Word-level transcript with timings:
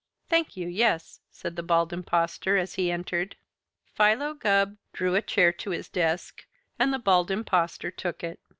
"Thank 0.29 0.57
you, 0.57 0.67
yes," 0.67 1.19
said 1.29 1.55
the 1.55 1.61
Bald 1.61 1.93
Impostor, 1.93 2.57
as 2.57 2.73
he 2.73 2.89
entered. 2.89 3.35
Philo 3.93 4.33
Gubb 4.33 4.77
drew 4.93 5.13
a 5.13 5.21
chair 5.21 5.51
to 5.51 5.69
his 5.69 5.89
desk, 5.89 6.43
and 6.79 6.91
the 6.91 6.97
Bald 6.97 7.29
Impostor 7.29 7.91
took 7.91 8.23
it. 8.23 8.39